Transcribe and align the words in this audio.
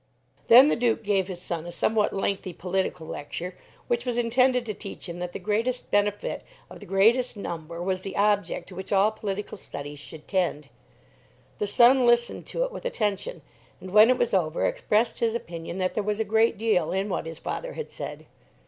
Then 0.47 0.69
the 0.69 0.75
Duke 0.75 1.03
gave 1.03 1.27
his 1.27 1.39
son 1.43 1.67
a 1.67 1.71
somewhat 1.71 2.11
lengthy 2.11 2.53
political 2.53 3.05
lecture, 3.05 3.55
which 3.87 4.03
was 4.03 4.17
intended 4.17 4.65
to 4.65 4.73
teach 4.73 5.07
him 5.07 5.19
that 5.19 5.31
the 5.31 5.37
greatest 5.37 5.91
benefit 5.91 6.41
of 6.71 6.79
the 6.79 6.87
greatest 6.87 7.37
number 7.37 7.83
was 7.83 8.01
the 8.01 8.17
object 8.17 8.69
to 8.69 8.75
which 8.75 8.91
all 8.91 9.11
political 9.11 9.59
studies 9.59 9.99
should 9.99 10.27
tend. 10.27 10.69
The 11.59 11.67
son 11.67 12.07
listened 12.07 12.47
to 12.47 12.63
it 12.63 12.71
with 12.71 12.85
attention, 12.85 13.43
and 13.79 13.91
when 13.91 14.09
it 14.09 14.17
was 14.17 14.33
over, 14.33 14.65
expressed 14.65 15.19
his 15.19 15.35
opinion 15.35 15.77
that 15.77 15.93
there 15.93 16.01
was 16.01 16.19
a 16.19 16.25
great 16.25 16.57
deal 16.57 16.91
in 16.91 17.07
what 17.07 17.27
his 17.27 17.37
father 17.37 17.73
had 17.73 17.91
said. 17.91 18.25